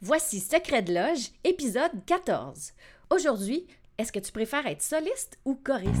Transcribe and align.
Voici 0.00 0.38
Secret 0.38 0.82
de 0.82 0.94
Loge, 0.94 1.30
épisode 1.42 1.90
14. 2.06 2.72
Aujourd'hui, 3.10 3.66
est-ce 3.98 4.12
que 4.12 4.20
tu 4.20 4.30
préfères 4.30 4.64
être 4.68 4.80
soliste 4.80 5.40
ou 5.44 5.56
choriste? 5.56 5.92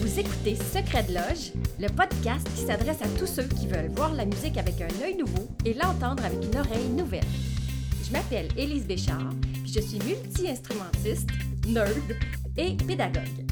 Vous 0.00 0.18
écoutez 0.18 0.56
Secret 0.56 1.04
de 1.04 1.14
Loge, 1.14 1.52
le 1.78 1.86
podcast 1.86 2.48
qui 2.56 2.66
s'adresse 2.66 3.00
à 3.00 3.08
tous 3.16 3.28
ceux 3.28 3.44
qui 3.44 3.68
veulent 3.68 3.92
voir 3.92 4.12
la 4.12 4.24
musique 4.24 4.58
avec 4.58 4.80
un 4.80 5.04
œil 5.04 5.16
nouveau 5.16 5.46
et 5.64 5.74
l'entendre 5.74 6.24
avec 6.24 6.44
une 6.44 6.58
oreille 6.58 6.88
nouvelle. 6.88 7.22
Je 8.04 8.10
m'appelle 8.10 8.48
Élise 8.56 8.88
Béchard, 8.88 9.30
puis 9.62 9.72
je 9.72 9.80
suis 9.80 10.00
multi-instrumentiste, 10.00 11.28
nerd 11.68 12.16
et 12.56 12.76
pédagogue. 12.88 13.51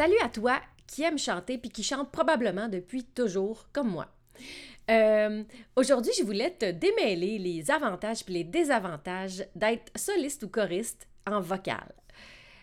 Salut 0.00 0.16
à 0.22 0.30
toi 0.30 0.58
qui 0.86 1.02
aime 1.02 1.18
chanter 1.18 1.58
puis 1.58 1.68
qui 1.68 1.82
chante 1.82 2.10
probablement 2.10 2.68
depuis 2.70 3.04
toujours 3.04 3.68
comme 3.70 3.90
moi. 3.90 4.08
Euh, 4.90 5.44
aujourd'hui, 5.76 6.12
je 6.18 6.24
voulais 6.24 6.52
te 6.52 6.70
démêler 6.70 7.36
les 7.36 7.70
avantages 7.70 8.22
et 8.26 8.32
les 8.32 8.44
désavantages 8.44 9.44
d'être 9.54 9.92
soliste 9.94 10.42
ou 10.44 10.48
choriste 10.48 11.06
en 11.26 11.42
vocal. 11.42 11.92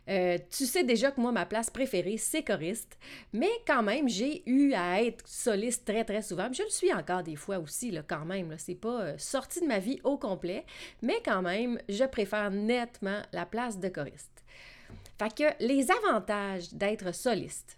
Euh, 0.10 0.40
tu 0.50 0.66
sais 0.66 0.84
déjà 0.84 1.12
que 1.12 1.22
moi, 1.22 1.32
ma 1.32 1.46
place 1.46 1.70
préférée, 1.70 2.18
c'est 2.18 2.42
choriste, 2.42 2.98
mais 3.34 3.52
quand 3.68 3.84
même, 3.84 4.10
j'ai 4.10 4.42
eu 4.50 4.74
à 4.74 5.04
être 5.04 5.28
soliste 5.28 5.86
très, 5.86 6.06
très 6.06 6.24
souvent. 6.24 6.52
Je 6.52 6.64
le 6.64 6.70
suis 6.70 6.92
encore 6.92 7.22
des 7.22 7.36
fois 7.36 7.60
aussi, 7.60 7.92
là, 7.92 8.02
quand 8.02 8.26
même. 8.26 8.56
C'est 8.58 8.74
pas 8.74 9.02
euh, 9.02 9.18
sorti 9.20 9.62
de 9.62 9.68
ma 9.68 9.78
vie 9.78 10.00
au 10.04 10.18
complet, 10.18 10.66
mais 11.04 11.22
quand 11.24 11.44
même, 11.44 11.78
je 11.88 12.06
préfère 12.06 12.50
nettement 12.50 13.22
la 13.32 13.46
place 13.46 13.78
de 13.78 13.90
choriste. 13.90 14.44
Fait 15.18 15.34
que 15.34 15.66
les 15.66 15.90
avantages 15.92 16.74
d'être 16.74 17.14
soliste. 17.14 17.78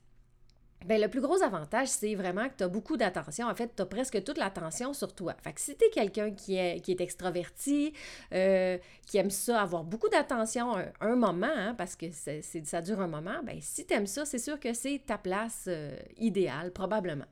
Bien, 0.86 0.98
le 0.98 1.10
plus 1.10 1.20
gros 1.20 1.42
avantage, 1.44 1.90
c'est 1.90 2.16
vraiment 2.16 2.48
que 2.48 2.56
tu 2.58 2.64
as 2.64 2.70
beaucoup 2.70 2.96
d'attention. 2.96 3.48
En 3.48 3.56
fait, 3.56 3.76
tu 3.76 3.82
as 3.82 3.86
presque 3.86 4.24
toute 4.24 4.38
l'attention 4.38 4.94
sur 4.94 5.14
toi. 5.14 5.36
Fait 5.44 5.52
que 5.52 5.60
si 5.60 5.76
tu 5.76 5.86
es 5.86 5.90
quelqu'un 5.90 6.32
qui 6.32 6.56
est, 6.56 6.80
qui 6.80 6.92
est 6.92 7.02
extraverti, 7.02 7.94
euh, 8.34 8.78
qui 9.06 9.18
aime 9.18 9.30
ça, 9.30 9.62
avoir 9.62 9.84
beaucoup 9.84 10.08
d'attention 10.08 10.76
un, 11.02 11.16
moment, 11.16 11.48
hein, 11.54 11.76
parce 11.78 11.98
que 11.98 12.06
ça 12.12 12.82
dure 12.82 13.02
un 13.02 13.08
moment, 13.08 13.44
bien, 13.44 13.58
si 13.60 13.86
tu 13.86 13.94
aimes 13.94 14.08
ça, 14.08 14.24
c'est 14.24 14.40
sûr 14.40 14.58
que 14.58 14.74
c'est 14.74 15.02
ta 15.06 15.18
place 15.18 15.66
euh, 15.68 15.98
idéale, 16.18 16.72
probablement. 16.72 17.26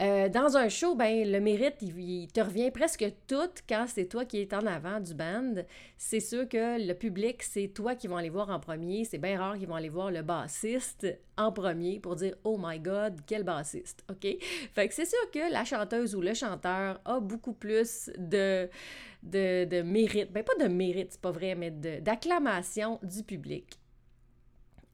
Euh, 0.00 0.28
dans 0.30 0.56
un 0.56 0.68
show, 0.68 0.94
ben, 0.94 1.30
le 1.30 1.38
mérite, 1.38 1.76
il, 1.82 2.26
te 2.32 2.40
revient 2.40 2.70
presque 2.70 3.04
tout 3.26 3.50
quand 3.68 3.84
c'est 3.86 4.06
toi 4.06 4.24
qui 4.24 4.40
es 4.40 4.54
en 4.54 4.66
avant 4.66 5.00
du 5.00 5.14
band. 5.14 5.54
C'est 5.98 6.20
sûr 6.20 6.48
que 6.48 6.84
le 6.84 6.94
public, 6.94 7.42
c'est 7.42 7.68
toi 7.68 7.94
qui 7.94 8.08
vont 8.08 8.16
aller 8.16 8.30
voir 8.30 8.48
en 8.48 8.58
premier. 8.58 9.04
C'est 9.04 9.18
bien 9.18 9.38
rare 9.38 9.58
qu'ils 9.58 9.68
vont 9.68 9.74
aller 9.74 9.90
voir 9.90 10.10
le 10.10 10.22
bassiste 10.22 11.06
en 11.36 11.52
premier 11.52 12.00
pour 12.00 12.16
dire 12.16 12.34
Oh 12.44 12.58
my 12.58 12.78
God, 12.80 13.20
quel 13.26 13.44
bassiste. 13.44 14.04
OK? 14.10 14.26
Fait 14.72 14.90
c'est 14.90 15.04
sûr 15.04 15.30
que 15.30 15.52
la 15.52 15.64
chanteuse 15.64 16.14
ou 16.14 16.22
le 16.22 16.32
chanteur 16.32 17.00
a 17.04 17.20
beaucoup 17.20 17.52
plus 17.52 18.10
de, 18.16 18.70
de, 19.22 19.66
de 19.66 19.82
mérite. 19.82 20.32
Ben, 20.32 20.42
pas 20.42 20.54
de 20.64 20.68
mérite, 20.68 21.12
c'est 21.12 21.20
pas 21.20 21.32
vrai, 21.32 21.54
mais 21.54 21.70
d'acclamation 21.70 22.98
du 23.02 23.22
public. 23.22 23.81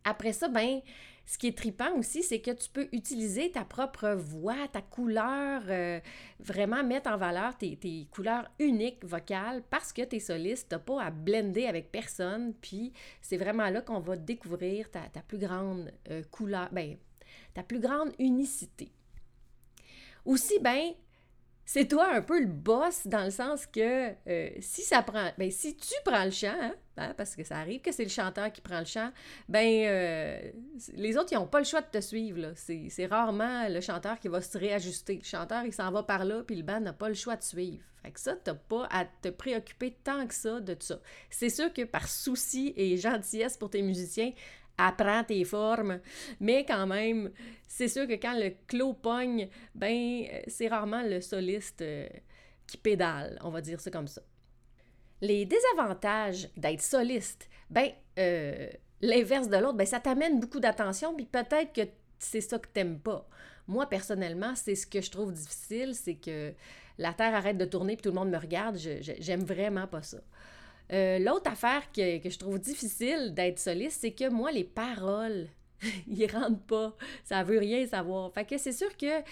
Après 0.08 0.32
ça, 0.32 0.48
ben, 0.48 0.80
ce 1.26 1.36
qui 1.36 1.48
est 1.48 1.56
tripant 1.56 1.94
aussi, 1.98 2.22
c'est 2.22 2.40
que 2.40 2.50
tu 2.52 2.70
peux 2.70 2.88
utiliser 2.92 3.50
ta 3.50 3.62
propre 3.62 4.14
voix, 4.14 4.66
ta 4.72 4.80
couleur, 4.80 5.60
euh, 5.68 6.00
vraiment 6.40 6.82
mettre 6.82 7.10
en 7.10 7.18
valeur 7.18 7.54
tes, 7.58 8.08
couleurs 8.10 8.50
uniques 8.58 9.04
vocales 9.04 9.62
parce 9.68 9.92
que 9.92 10.00
tu 10.00 10.16
es 10.16 10.20
soliste, 10.20 10.70
tu 10.70 10.78
pas 10.78 11.02
à 11.02 11.10
blender 11.10 11.66
avec 11.66 11.92
personne. 11.92 12.54
Puis 12.54 12.94
c'est 13.20 13.36
vraiment 13.36 13.68
là 13.68 13.82
qu'on 13.82 14.00
va 14.00 14.16
découvrir 14.16 14.90
ta, 14.90 15.02
plus 15.20 15.36
grande 15.36 15.92
euh, 16.10 16.22
couleur, 16.30 16.70
ben, 16.72 16.96
ta 17.52 17.62
plus 17.62 17.80
grande 17.80 18.12
unicité. 18.18 18.90
Aussi, 20.24 20.58
ben, 20.60 20.92
c'est 21.70 21.86
toi 21.86 22.08
un 22.14 22.22
peu 22.22 22.40
le 22.40 22.46
boss 22.46 23.06
dans 23.06 23.24
le 23.24 23.30
sens 23.30 23.66
que 23.66 24.14
euh, 24.26 24.48
si 24.58 24.80
ça 24.80 25.02
prend, 25.02 25.30
ben 25.36 25.50
si 25.50 25.76
tu 25.76 25.92
prends 26.02 26.24
le 26.24 26.30
chant, 26.30 26.56
hein, 26.58 26.74
hein, 26.96 27.12
parce 27.14 27.36
que 27.36 27.44
ça 27.44 27.58
arrive 27.58 27.82
que 27.82 27.92
c'est 27.92 28.04
le 28.04 28.08
chanteur 28.08 28.50
qui 28.50 28.62
prend 28.62 28.78
le 28.78 28.86
chant, 28.86 29.12
ben 29.50 29.84
euh, 29.86 30.50
les 30.94 31.18
autres 31.18 31.30
ils 31.32 31.34
n'ont 31.34 31.46
pas 31.46 31.58
le 31.58 31.66
choix 31.66 31.82
de 31.82 31.88
te 31.88 32.00
suivre 32.00 32.54
C'est 32.56 33.04
rarement 33.04 33.68
le 33.68 33.82
chanteur 33.82 34.18
qui 34.18 34.28
va 34.28 34.40
se 34.40 34.56
réajuster. 34.56 35.16
Le 35.16 35.24
chanteur 35.24 35.64
il 35.66 35.74
s'en 35.74 35.90
va 35.90 36.02
par 36.02 36.24
là 36.24 36.42
puis 36.42 36.56
le 36.56 36.62
band 36.62 36.80
n'a 36.80 36.94
pas 36.94 37.08
le 37.08 37.14
choix 37.14 37.36
de 37.36 37.42
suivre. 37.42 37.84
Fait 38.02 38.12
que 38.12 38.20
ça 38.20 38.34
t'as 38.34 38.54
pas 38.54 38.88
à 38.90 39.04
te 39.04 39.28
préoccuper 39.28 39.94
tant 40.02 40.26
que 40.26 40.32
ça 40.32 40.60
de 40.60 40.74
ça. 40.80 40.98
C'est 41.28 41.50
sûr 41.50 41.70
que 41.74 41.82
par 41.82 42.08
souci 42.08 42.72
et 42.78 42.96
gentillesse 42.96 43.58
pour 43.58 43.68
tes 43.68 43.82
musiciens, 43.82 44.32
apprends 44.78 45.24
tes 45.24 45.44
formes. 45.44 46.00
Mais 46.40 46.64
quand 46.64 46.86
même, 46.86 47.30
c'est 47.66 47.88
sûr 47.88 48.06
que 48.06 48.14
quand 48.14 48.38
le 48.38 48.54
clos 48.66 48.94
pogne, 48.94 49.48
ben, 49.74 50.24
c'est 50.46 50.68
rarement 50.68 51.02
le 51.02 51.20
soliste 51.20 51.82
euh, 51.82 52.08
qui 52.66 52.76
pédale, 52.78 53.38
on 53.42 53.50
va 53.50 53.60
dire 53.60 53.80
ça 53.80 53.90
comme 53.90 54.08
ça. 54.08 54.22
Les 55.20 55.44
désavantages 55.44 56.48
d'être 56.56 56.80
soliste, 56.80 57.48
ben, 57.70 57.90
euh, 58.18 58.68
l'inverse 59.00 59.48
de 59.48 59.56
l'autre, 59.56 59.76
ben, 59.76 59.86
ça 59.86 60.00
t'amène 60.00 60.40
beaucoup 60.40 60.60
d'attention, 60.60 61.14
puis 61.14 61.26
peut-être 61.26 61.72
que 61.72 61.82
c'est 62.18 62.40
ça 62.40 62.58
que 62.58 62.68
t'aimes 62.68 63.00
pas. 63.00 63.28
Moi, 63.66 63.88
personnellement, 63.88 64.54
c'est 64.54 64.74
ce 64.74 64.86
que 64.86 65.00
je 65.00 65.10
trouve 65.10 65.32
difficile, 65.32 65.94
c'est 65.94 66.14
que 66.14 66.54
la 66.96 67.12
Terre 67.12 67.34
arrête 67.34 67.58
de 67.58 67.64
tourner 67.64 67.96
puis 67.96 68.02
tout 68.02 68.08
le 68.10 68.14
monde 68.14 68.30
me 68.30 68.38
regarde. 68.38 68.76
J'aime 68.76 69.44
vraiment 69.44 69.86
pas 69.86 70.02
ça. 70.02 70.18
Euh, 70.92 71.18
l'autre 71.18 71.50
affaire 71.50 71.90
que, 71.92 72.18
que, 72.18 72.30
je 72.30 72.38
trouve 72.38 72.58
difficile 72.58 73.34
d'être 73.34 73.58
soliste, 73.58 73.98
c'est 74.00 74.12
que 74.12 74.28
moi, 74.28 74.50
les 74.50 74.64
paroles, 74.64 75.48
ils 76.08 76.30
rentrent 76.30 76.66
pas. 76.66 76.96
Ça 77.24 77.42
veut 77.42 77.58
rien 77.58 77.86
savoir. 77.86 78.32
Fait 78.32 78.44
que 78.44 78.58
c'est 78.58 78.72
sûr 78.72 78.96
que 78.96 79.22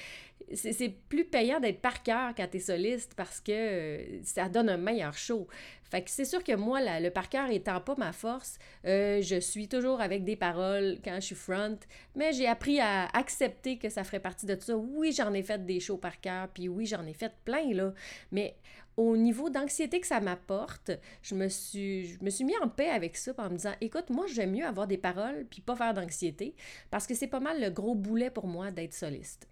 c'est 0.55 0.95
plus 1.09 1.25
payant 1.25 1.59
d'être 1.59 1.81
par 1.81 2.03
cœur 2.03 2.33
quand 2.37 2.47
t'es 2.49 2.61
soliste 2.61 3.15
parce 3.17 3.41
que 3.41 3.53
euh, 3.53 4.23
ça 4.23 4.49
donne 4.49 4.69
un 4.69 4.77
meilleur 4.77 5.15
show. 5.15 5.49
Fait 5.91 6.03
que 6.03 6.11
c'est 6.11 6.25
sûr 6.25 6.43
que 6.43 6.53
moi, 6.55 6.81
le 7.01 7.11
par 7.11 7.29
cœur 7.29 7.51
étant 7.51 7.81
pas 7.81 7.95
ma 7.97 8.13
force, 8.13 8.59
euh, 8.87 9.23
je 9.23 9.41
suis 9.41 9.69
toujours 9.69 10.01
avec 10.01 10.25
des 10.25 10.37
paroles 10.37 10.99
quand 11.05 11.17
je 11.17 11.27
suis 11.27 11.35
front, 11.35 11.79
mais 12.15 12.33
j'ai 12.33 12.47
appris 12.47 12.81
à 12.81 13.07
accepter 13.07 13.79
que 13.79 13.89
ça 13.89 14.05
ferait 14.05 14.21
partie 14.21 14.47
de 14.47 14.57
ça. 14.61 14.77
Oui, 14.77 15.13
j'en 15.13 15.33
ai 15.33 15.43
fait 15.43 15.65
des 15.65 15.81
shows 15.81 15.97
par 15.97 16.21
cœur, 16.21 16.49
puis 16.49 16.69
oui, 16.69 16.87
j'en 16.87 17.07
ai 17.07 17.15
fait 17.15 17.33
plein, 17.45 17.73
là, 17.73 17.93
mais 18.33 18.57
au 18.97 19.17
niveau 19.17 19.51
d'anxiété 19.51 20.01
que 20.01 20.07
ça 20.07 20.21
m'apporte, 20.21 20.91
je 21.23 21.35
me 21.35 21.49
suis 21.49 22.07
je 22.07 22.45
mis 22.45 22.57
en 22.63 22.69
paix 22.69 22.89
avec 22.89 23.17
ça 23.17 23.33
en 23.37 23.51
me 23.51 23.57
disant 23.57 23.75
écoute, 23.81 24.11
moi 24.11 24.27
j'aime 24.27 24.53
mieux 24.53 24.65
avoir 24.65 24.87
des 24.87 24.97
paroles 24.97 25.47
puis 25.51 25.61
pas 25.61 25.77
faire 25.77 25.95
d'anxiété 25.95 26.55
parce 26.91 27.07
que 27.07 27.15
c'est 27.15 27.27
pas 27.27 27.41
mal 27.41 27.61
le 27.61 27.71
gros 27.71 27.95
boulet 27.95 28.31
pour 28.31 28.47
moi 28.47 28.71
d'être 28.71 28.95
soliste. 28.95 29.49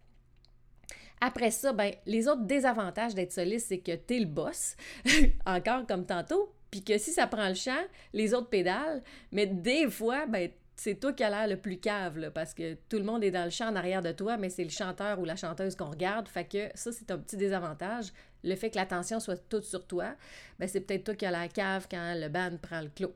Après 1.21 1.50
ça, 1.50 1.72
ben, 1.72 1.93
les 2.06 2.28
autres 2.28 2.44
désavantages 2.44 3.15
d'être 3.15 3.33
soliste, 3.33 3.69
c'est 3.69 3.78
que 3.78 3.94
tu 3.94 4.16
es 4.16 4.19
le 4.19 4.27
boss, 4.27 4.77
encore 5.47 5.87
comme 5.87 6.04
tantôt, 6.04 6.53
puis 6.71 6.83
que 6.83 6.99
si 6.99 7.12
ça 7.12 7.27
prend 7.27 7.49
le 7.49 7.54
champ, 7.54 7.83
les 8.12 8.34
autres 8.34 8.49
pédalent, 8.49 9.03
mais 9.31 9.47
des 9.47 9.88
fois, 9.91 10.27
ben, 10.27 10.50
c'est 10.76 10.98
toi 10.98 11.12
qui 11.12 11.22
as 11.22 11.30
l'air 11.30 11.47
le 11.47 11.56
plus 11.56 11.78
cave, 11.78 12.30
parce 12.32 12.53
que 12.54 12.74
tout 12.88 12.98
le 12.98 13.04
monde 13.04 13.22
est 13.22 13.30
dans 13.30 13.44
le 13.44 13.50
champ 13.50 13.68
en 13.68 13.76
arrière 13.76 14.03
de 14.03 14.12
toi, 14.12 14.36
mais 14.36 14.50
c'est 14.50 14.65
le 14.65 14.71
chanteur 14.71 15.21
ou 15.21 15.24
la 15.24 15.36
chanteuse 15.36 15.76
qu'on 15.76 15.91
regarde. 15.91 16.28
Fait 16.28 16.44
que 16.44 16.68
ça, 16.74 16.91
c'est 16.92 17.10
un 17.10 17.18
petit 17.18 17.36
désavantage. 17.36 18.12
Le 18.42 18.56
fait 18.56 18.71
que 18.71 18.76
l'attention 18.76 19.21
soit 19.21 19.36
toute 19.48 19.65
sur 19.65 19.86
toi, 19.86 20.15
ben, 20.59 20.68
c'est 20.68 20.80
peut-être 20.80 21.04
toi 21.04 21.15
qui 21.15 21.26
as 21.26 21.30
la 21.30 21.48
cave 21.48 21.86
quand 21.91 22.15
le 22.16 22.28
band 22.28 22.56
prend 22.60 22.80
le 22.80 22.88
clos. 22.88 23.15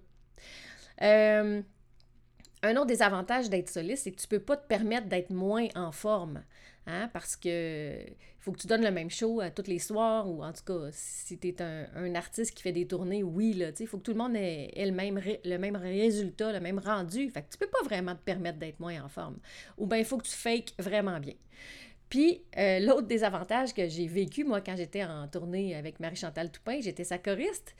Euh, 1.02 1.62
un 2.62 2.76
autre 2.76 2.86
désavantage 2.86 3.50
d'être 3.50 3.68
soliste, 3.68 4.04
c'est 4.04 4.12
que 4.12 4.20
tu 4.20 4.26
ne 4.26 4.38
peux 4.38 4.44
pas 4.44 4.56
te 4.56 4.66
permettre 4.66 5.08
d'être 5.08 5.30
moins 5.30 5.68
en 5.74 5.92
forme. 5.92 6.42
Hein, 6.90 7.10
parce 7.12 7.36
que 7.36 7.98
faut 8.40 8.50
que 8.52 8.58
tu 8.58 8.66
donnes 8.66 8.82
le 8.82 8.90
même 8.90 9.10
show 9.10 9.40
à 9.40 9.50
tous 9.50 9.66
les 9.66 9.78
soirs, 9.78 10.26
ou 10.26 10.42
en 10.42 10.54
tout 10.54 10.64
cas, 10.64 10.88
si 10.90 11.38
tu 11.38 11.48
es 11.48 11.56
un, 11.60 12.14
artiste 12.14 12.54
qui 12.54 12.62
fait 12.62 12.72
des 12.72 12.86
tournées, 12.86 13.22
oui, 13.22 13.52
là, 13.52 13.72
il 13.78 13.86
faut 13.86 13.98
que 13.98 14.04
tout 14.04 14.12
le 14.12 14.16
monde 14.16 14.34
ait, 14.36 14.72
le, 14.74 14.90
même 14.92 15.20
le 15.44 15.58
même 15.58 15.76
résultat, 15.76 16.50
le 16.50 16.60
même 16.60 16.78
rendu. 16.78 17.28
Fait 17.28 17.42
que 17.42 17.50
tu 17.50 17.58
peux 17.58 17.66
pas 17.66 17.82
vraiment 17.84 18.14
te 18.14 18.22
permettre 18.22 18.58
d'être 18.58 18.80
moins 18.80 19.02
en 19.02 19.08
forme. 19.10 19.36
Ou 19.76 19.86
bien 19.86 19.98
il 19.98 20.04
faut 20.06 20.16
que 20.16 20.26
tu 20.26 20.32
fakes 20.34 20.72
vraiment 20.78 21.20
bien. 21.20 21.34
Puis, 22.08 22.42
euh, 22.56 22.78
l'autre 22.80 23.06
désavantage 23.06 23.74
que 23.74 23.86
j'ai 23.86 24.06
vécu, 24.06 24.44
moi, 24.44 24.62
quand 24.62 24.76
j'étais 24.76 25.04
en 25.04 25.28
tournée 25.28 25.74
avec 25.74 26.00
Marie-Chantal 26.00 26.50
Toupin, 26.50 26.80
j'étais 26.80 27.04
sa 27.04 27.18
choriste. 27.18 27.76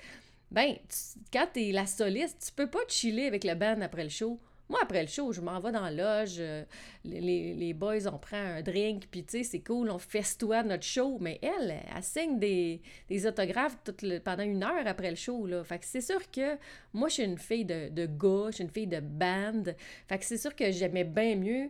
ben, 0.50 0.74
tu- 0.88 1.20
quand 1.32 1.46
t'es 1.52 1.72
la 1.72 1.86
soliste, 1.86 2.44
tu 2.46 2.52
peux 2.52 2.68
pas 2.70 2.80
chiller 2.88 3.26
avec 3.26 3.44
le 3.44 3.54
band 3.54 3.80
après 3.80 4.04
le 4.04 4.10
show. 4.10 4.38
Moi, 4.68 4.78
après 4.82 5.00
le 5.02 5.08
show, 5.08 5.32
je 5.32 5.40
m'en 5.40 5.58
vais 5.60 5.72
dans 5.72 5.88
la 5.88 5.90
loge, 5.90 6.36
euh, 6.40 6.62
les, 7.04 7.54
les- 7.54 7.72
boys, 7.72 8.06
on 8.06 8.18
prend 8.18 8.36
un 8.36 8.60
drink, 8.60 9.08
puis 9.10 9.24
tu 9.24 9.38
sais, 9.38 9.42
c'est 9.44 9.60
cool, 9.60 9.88
on 9.90 9.98
festoie 9.98 10.62
notre 10.62 10.82
show. 10.84 11.16
Mais 11.20 11.38
elle, 11.42 11.74
elle 11.96 12.02
signe 12.02 12.38
des, 12.38 12.82
des 13.08 13.26
autographes 13.26 13.78
le- 14.02 14.18
pendant 14.18 14.42
une 14.42 14.62
heure 14.62 14.86
après 14.86 15.08
le 15.10 15.16
show, 15.16 15.46
là. 15.46 15.64
Fait 15.64 15.78
que 15.78 15.86
c'est 15.86 16.02
sûr 16.02 16.30
que 16.30 16.58
moi, 16.92 17.08
je 17.08 17.14
suis 17.14 17.22
une 17.24 17.38
fille 17.38 17.64
de, 17.64 17.88
de 17.88 18.04
gars, 18.06 18.48
je 18.50 18.56
suis 18.56 18.64
une 18.64 18.70
fille 18.70 18.86
de 18.86 19.00
band. 19.00 19.64
Fait 20.06 20.18
que 20.18 20.24
c'est 20.26 20.36
sûr 20.38 20.54
que 20.54 20.70
j'aimais 20.70 21.04
bien 21.04 21.36
mieux, 21.36 21.68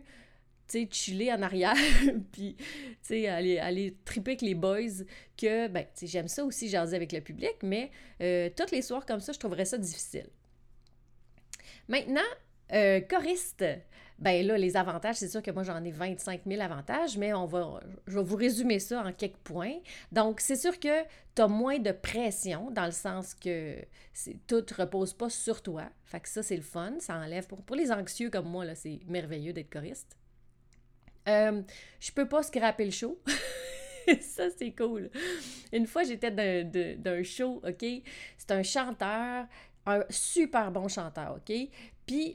tu 0.67 0.81
sais, 0.83 0.87
chiller 0.91 1.31
en 1.33 1.41
arrière, 1.41 1.75
puis, 2.33 2.55
tu 2.57 2.65
sais, 3.01 3.27
aller, 3.27 3.59
aller 3.59 3.95
triper 4.03 4.31
avec 4.31 4.41
les 4.41 4.55
boys, 4.55 5.03
que, 5.37 5.67
ben, 5.69 5.83
tu 5.85 6.01
sais, 6.01 6.07
j'aime 6.07 6.27
ça 6.27 6.43
aussi, 6.43 6.67
jaser 6.69 6.97
avec 6.97 7.13
le 7.13 7.21
public, 7.21 7.55
mais 7.63 7.91
euh, 8.21 8.49
tous 8.55 8.71
les 8.73 8.81
soirs 8.81 9.05
comme 9.05 9.21
ça, 9.21 9.31
je 9.31 9.39
trouverais 9.39 9.65
ça 9.65 9.77
difficile. 9.77 10.27
Maintenant, 11.87 12.21
euh, 12.73 13.01
choriste. 13.01 13.63
Ben 14.19 14.45
là, 14.45 14.57
les 14.57 14.75
avantages, 14.75 15.15
c'est 15.15 15.29
sûr 15.29 15.41
que 15.41 15.51
moi 15.51 15.63
j'en 15.63 15.81
ai 15.83 15.91
25 15.91 16.41
000 16.45 16.61
avantages, 16.61 17.17
mais 17.17 17.33
on 17.33 17.45
va, 17.45 17.79
je 18.05 18.17
vais 18.17 18.23
vous 18.23 18.35
résumer 18.35 18.79
ça 18.79 19.01
en 19.01 19.13
quelques 19.13 19.37
points. 19.37 19.77
Donc, 20.11 20.41
c'est 20.41 20.57
sûr 20.57 20.77
que 20.77 21.03
tu 21.35 21.41
as 21.41 21.47
moins 21.47 21.79
de 21.79 21.91
pression, 21.93 22.69
dans 22.69 22.85
le 22.85 22.91
sens 22.91 23.33
que 23.33 23.77
tout 24.45 24.65
ne 24.69 24.75
repose 24.75 25.13
pas 25.13 25.29
sur 25.29 25.61
toi. 25.61 25.83
Fait 26.03 26.19
que 26.19 26.27
ça, 26.27 26.43
c'est 26.43 26.57
le 26.57 26.61
fun, 26.61 26.95
ça 26.99 27.15
enlève. 27.15 27.47
Pour, 27.47 27.75
les 27.77 27.93
anxieux 27.93 28.29
comme 28.29 28.49
moi, 28.49 28.65
là, 28.65 28.75
c'est 28.75 28.99
merveilleux 29.07 29.53
d'être 29.53 29.71
choriste. 29.71 30.17
Euh, 31.29 31.61
je 32.01 32.11
peux 32.11 32.27
pas 32.27 32.43
scraper 32.43 32.83
le 32.83 32.91
show. 32.91 33.21
ça, 34.19 34.49
c'est 34.49 34.71
cool. 34.71 35.09
Une 35.71 35.87
fois, 35.87 36.03
j'étais 36.03 36.31
d'un 36.97 37.23
show, 37.23 37.61
OK? 37.65 37.85
C'est 38.37 38.51
un 38.51 38.63
chanteur, 38.63 39.45
un 39.85 40.03
super 40.09 40.71
bon 40.71 40.87
chanteur, 40.87 41.37
OK? 41.37 41.69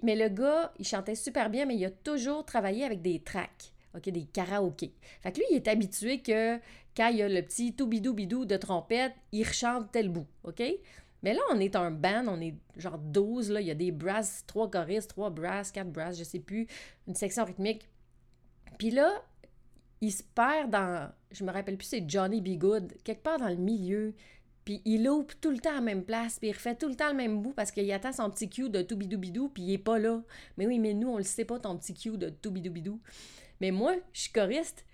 Mais 0.03 0.17
le 0.17 0.29
gars, 0.29 0.73
il 0.79 0.87
chantait 0.87 1.15
super 1.15 1.51
bien, 1.51 1.67
mais 1.67 1.77
il 1.77 1.85
a 1.85 1.91
toujours 1.91 2.45
travaillé 2.45 2.85
avec 2.85 3.03
des 3.03 3.21
tracks, 3.21 3.73
OK? 3.95 4.09
Des 4.09 4.25
karaokés. 4.25 4.95
Fait 5.23 5.33
que 5.33 5.39
lui, 5.39 5.47
il 5.51 5.57
est 5.57 5.69
habitué 5.69 6.21
que 6.23 6.59
quand 6.97 7.09
il 7.09 7.17
y 7.17 7.23
a 7.23 7.29
le 7.29 7.43
petit 7.43 7.73
toubidou-bidou 7.73 8.45
de 8.45 8.57
trompette, 8.57 9.15
il 9.33 9.47
rechante 9.47 9.91
tel 9.93 10.09
bout, 10.09 10.27
OK? 10.45 10.63
Mais 11.23 11.33
là, 11.33 11.41
on 11.51 11.59
est 11.59 11.75
un 11.75 11.91
band, 11.91 12.27
on 12.29 12.41
est 12.41 12.55
genre 12.77 12.99
12, 12.99 13.51
là. 13.51 13.61
Il 13.61 13.67
y 13.67 13.71
a 13.71 13.75
des 13.75 13.91
brasses, 13.91 14.45
trois 14.47 14.71
choristes, 14.71 15.11
trois 15.11 15.31
brasses, 15.31 15.73
quatre 15.73 15.91
brasses, 15.91 16.19
je 16.19 16.25
sais 16.25 16.39
plus, 16.39 16.67
une 17.09 17.15
section 17.15 17.45
rythmique. 17.45 17.89
Puis 18.79 18.91
là, 18.91 19.11
il 20.01 20.13
se 20.13 20.23
perd 20.23 20.71
dans, 20.71 21.11
je 21.31 21.45
me 21.45 21.51
rappelle 21.51 21.79
plus, 21.79 21.87
c'est 21.87 22.05
Johnny 22.09 22.41
B. 22.41 22.59
Good, 22.59 22.93
quelque 23.03 23.23
part 23.23 23.39
dans 23.39 23.49
le 23.49 23.57
milieu. 23.57 24.15
Puis 24.65 24.81
il 24.85 25.05
loupe 25.05 25.33
tout 25.41 25.51
le 25.51 25.59
temps 25.59 25.73
à 25.73 25.75
la 25.75 25.81
même 25.81 26.05
place, 26.05 26.39
puis 26.39 26.49
il 26.49 26.53
refait 26.53 26.75
tout 26.75 26.89
le 26.89 26.95
temps 26.95 27.11
le 27.11 27.17
même 27.17 27.43
bout 27.43 27.53
parce 27.53 27.71
qu'il 27.71 27.91
attend 27.93 28.13
son 28.13 28.31
petit 28.31 28.49
cue 28.49 28.71
de 28.71 28.83
tout 28.83 28.97
bidou 28.97 29.19
bidou, 29.19 29.49
puis 29.49 29.63
il 29.63 29.73
est 29.73 29.79
pas 29.79 29.99
là. 29.99 30.23
Mais 30.57 30.67
oui, 30.67 30.79
mais 30.79 30.95
nous, 30.95 31.09
on 31.09 31.19
le 31.19 31.23
sait 31.25 31.45
pas, 31.45 31.59
ton 31.59 31.77
petit 31.77 31.95
cue 31.95 32.17
de 32.17 32.31
tout 32.31 32.51
bidou 32.51 32.71
bidou. 32.71 33.01
Mais 33.61 33.71
moi, 33.71 33.95
je 34.13 34.23
suis 34.23 34.33
choriste, 34.33 34.85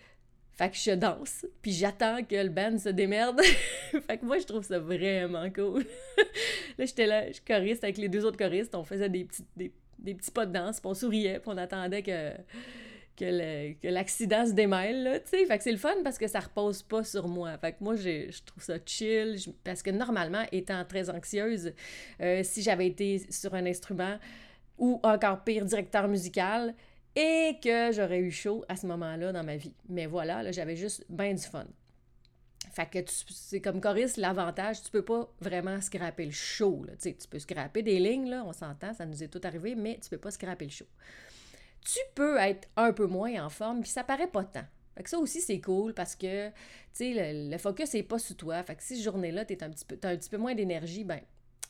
fait 0.53 0.71
que 0.71 0.77
je 0.77 0.91
danse, 0.91 1.47
puis 1.63 1.73
j'attends 1.73 2.23
que 2.25 2.35
le 2.35 2.49
band 2.49 2.77
se 2.79 2.89
démerde. 2.89 3.41
fait 4.07 4.19
que 4.19 4.25
moi, 4.25 4.39
je 4.39 4.47
trouve 4.47 4.65
ça 4.65 4.79
vraiment 4.79 5.49
cool. 5.51 5.85
là, 6.79 6.85
j'étais 6.85 7.07
là, 7.07 7.31
je 7.31 7.41
choriste 7.47 7.85
avec 7.85 7.97
les 7.97 8.09
deux 8.09 8.25
autres 8.25 8.39
choristes, 8.39 8.75
on 8.75 8.85
faisait 8.85 9.09
des 9.09 9.25
petits, 9.25 9.45
des, 9.57 9.73
des 10.01 10.15
petits 10.15 10.33
pas 10.33 10.47
de 10.47 10.53
danse, 10.53 10.81
puis 10.81 10.91
on 10.91 10.95
souriait, 10.95 11.39
puis 11.39 11.51
on 11.53 11.57
attendait 11.57 12.03
que 12.03 12.33
que 13.21 13.89
l'accident 13.89 14.47
se 14.47 14.53
démêle, 14.53 15.03
là, 15.03 15.21
tu 15.21 15.29
sais. 15.29 15.47
Que 15.47 15.63
c'est 15.63 15.73
le 15.73 15.79
fun 15.79 15.95
parce 16.03 16.19
que 16.19 16.27
ça 16.27 16.41
repose 16.41 16.83
pas 16.83 17.05
sur 17.05 17.29
moi. 17.29 17.57
Fait 17.59 17.73
que 17.73 17.79
moi, 17.81 17.95
je 17.97 18.31
trouve 18.45 18.63
ça 18.63 18.77
chill, 18.85 19.37
parce 19.63 19.83
que 19.83 19.91
normalement, 19.91 20.45
étant 20.53 20.85
très 20.85 21.11
anxieuse, 21.11 21.73
euh, 22.21 22.43
si 22.43 22.63
j'avais 22.63 22.87
été 22.87 23.23
sur 23.31 23.55
un 23.55 23.67
instrument 23.67 24.17
ou 24.79 24.99
encore 25.03 25.45
pire, 25.45 25.65
directeur 25.67 26.09
musical, 26.09 26.75
et 27.15 27.59
que 27.63 27.93
j'aurais 27.93 28.21
eu 28.21 28.31
chaud 28.31 28.65
à 28.69 28.77
ce 28.77 28.87
moment-là 28.87 29.33
dans 29.33 29.45
ma 29.45 29.57
vie. 29.57 29.75
Mais 29.89 30.07
voilà, 30.07 30.43
là, 30.43 30.53
j'avais 30.53 30.77
juste 30.77 31.05
bien 31.09 31.35
du 31.35 31.43
fun. 31.43 31.67
Fait 32.73 32.87
que 32.87 32.99
c'est 33.29 33.61
comme 33.61 33.81
choriste, 33.81 34.17
l'avantage, 34.17 34.83
tu 34.83 34.91
peux 34.91 35.05
pas 35.05 35.29
vraiment 35.41 35.81
scraper 35.81 36.25
le 36.25 36.31
show. 36.31 36.85
Là. 36.85 36.93
Tu 36.97 37.13
peux 37.29 37.39
scraper 37.41 37.83
des 37.83 37.99
lignes, 37.99 38.31
là, 38.31 38.45
on 38.47 38.53
s'entend, 38.53 38.95
ça 38.95 39.05
nous 39.05 39.23
est 39.23 39.29
tout 39.29 39.41
arrivé, 39.43 39.75
mais 39.75 39.99
tu 40.01 40.09
peux 40.09 40.19
pas 40.19 40.31
scraper 40.31 40.67
le 40.67 40.71
show. 40.71 40.87
Tu 41.85 41.99
peux 42.15 42.37
être 42.39 42.69
un 42.77 42.93
peu 42.93 43.07
moins 43.07 43.45
en 43.45 43.49
forme, 43.49 43.81
puis 43.81 43.91
ça 43.91 44.05
paraît 44.05 44.27
pas 44.27 44.45
tant. 44.45 44.65
Fait 44.97 45.03
que 45.03 45.11
ça 45.11 45.19
aussi, 45.19 45.41
c'est 45.41 45.61
cool 45.61 45.95
parce 45.95 46.15
que, 46.15 46.49
tu 46.49 46.55
sais, 46.93 47.13
le, 47.15 47.51
le 47.51 47.59
focus 47.59 47.95
n'est 47.95 48.03
pas 48.03 48.19
sur 48.19 48.37
toi. 48.37 48.63
Fait 48.63 48.77
que 48.77 48.83
si 48.83 48.97
cette 48.97 49.05
journée-là, 49.05 49.45
tu 49.45 49.57
t'as 49.57 49.67
un 49.67 50.17
petit 50.17 50.31
peu 50.31 50.37
moins 50.37 50.55
d'énergie, 50.55 51.05
ben, 51.05 51.21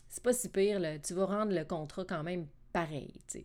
c'est 0.09 0.23
pas 0.23 0.33
si 0.33 0.49
pire. 0.49 0.81
Tu 1.03 1.15
vas 1.15 1.27
rendre 1.27 1.53
le 1.53 1.65
contrat 1.65 2.05
quand 2.05 2.23
même 2.23 2.47
pareil, 2.73 3.13
tu. 3.31 3.45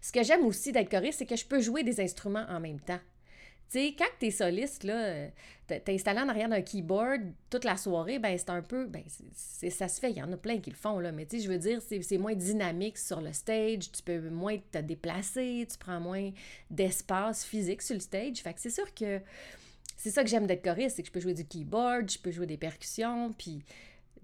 Ce 0.00 0.12
que 0.12 0.22
j'aime 0.22 0.44
aussi 0.44 0.72
d'être 0.72 0.90
choriste, 0.90 1.20
c'est 1.20 1.26
que 1.26 1.36
je 1.36 1.46
peux 1.46 1.60
jouer 1.60 1.82
des 1.82 2.00
instruments 2.00 2.46
en 2.48 2.60
même 2.60 2.80
temps. 2.80 3.00
Tu 3.70 3.78
quand 3.96 4.04
t'es 4.18 4.32
soliste, 4.32 4.82
là, 4.82 5.28
t'es 5.68 5.82
installé 5.88 6.20
en 6.20 6.28
arrière 6.28 6.48
d'un 6.48 6.60
keyboard 6.60 7.22
toute 7.50 7.64
la 7.64 7.76
soirée, 7.76 8.18
ben 8.18 8.36
c'est 8.36 8.50
un 8.50 8.62
peu, 8.62 8.86
ben 8.86 9.04
c'est- 9.06 9.70
ça 9.70 9.86
se 9.86 10.00
fait, 10.00 10.10
il 10.10 10.16
y 10.16 10.22
en 10.22 10.32
a 10.32 10.36
plein 10.36 10.58
qui 10.58 10.70
le 10.70 10.76
font, 10.76 10.98
là, 10.98 11.12
mais 11.12 11.24
tu 11.24 11.40
je 11.40 11.48
veux 11.48 11.58
dire, 11.58 11.80
c'est 11.80 12.18
moins 12.18 12.34
dynamique 12.34 12.98
sur 12.98 13.20
le 13.20 13.32
stage, 13.32 13.92
tu 13.92 14.02
peux 14.02 14.28
moins 14.28 14.58
te 14.72 14.78
déplacer, 14.78 15.66
tu 15.70 15.78
prends 15.78 16.00
moins 16.00 16.32
d'espace 16.70 17.44
physique 17.44 17.82
sur 17.82 17.94
le 17.94 18.00
stage, 18.00 18.38
fait 18.38 18.52
que 18.54 18.60
c'est 18.60 18.70
sûr 18.70 18.92
que 18.92 19.20
c'est 19.96 20.10
ça 20.10 20.24
que 20.24 20.30
j'aime 20.30 20.46
d'être 20.46 20.64
choriste, 20.64 20.96
c'est 20.96 21.02
que 21.02 21.08
je 21.08 21.12
peux 21.12 21.20
jouer 21.20 21.34
du 21.34 21.44
keyboard, 21.44 22.10
je 22.10 22.18
peux 22.18 22.32
jouer 22.32 22.46
des 22.46 22.56
percussions, 22.56 23.32
puis 23.38 23.62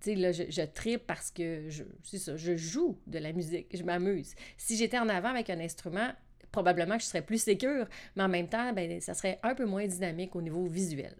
tu 0.01 0.15
là, 0.15 0.33
je, 0.33 0.63
tripe 0.63 1.07
parce 1.07 1.31
que 1.31 1.69
je, 1.69 1.85
ça, 2.19 2.37
je 2.37 2.57
joue 2.57 2.99
de 3.07 3.19
la 3.19 3.33
musique, 3.33 3.69
je 3.73 3.83
m'amuse. 3.83 4.35
Si 4.57 4.77
j'étais 4.77 4.99
en 4.99 5.09
avant 5.09 5.29
avec 5.29 5.51
un 5.51 5.61
instrument, 5.61 6.11
probablement 6.57 6.97
que 6.97 7.03
je 7.03 7.09
serais 7.09 7.21
plus 7.21 7.43
sécure, 7.43 7.87
mais 8.17 8.23
en 8.23 8.29
même 8.29 8.49
temps, 8.49 8.73
ben, 8.73 8.99
ça 9.03 9.13
serait 9.13 9.39
un 9.43 9.55
peu 9.55 9.67
moins 9.67 9.87
dynamique 9.87 10.35
au 10.35 10.41
niveau 10.41 10.65
visuel. 10.65 11.15